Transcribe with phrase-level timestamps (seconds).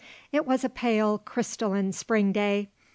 [0.31, 2.69] It was a pale, crystalline Spring day.